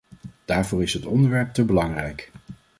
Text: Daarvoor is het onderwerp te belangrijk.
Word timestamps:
Daarvoor 0.45 0.81
is 0.83 0.93
het 0.93 1.05
onderwerp 1.05 1.53
te 1.53 1.63
belangrijk. 1.65 2.31